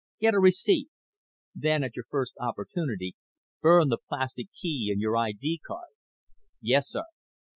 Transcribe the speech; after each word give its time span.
Get 0.19 0.33
a 0.33 0.39
receipt. 0.39 0.89
Then, 1.53 1.83
at 1.83 1.95
your 1.95 2.05
first 2.09 2.33
opportunity, 2.39 3.15
burn 3.61 3.89
the 3.89 3.99
plastic 3.99 4.47
key 4.59 4.89
and 4.91 4.99
your 4.99 5.15
ID 5.15 5.61
card." 5.67 5.91
"Yes, 6.59 6.89
sir." 6.89 7.03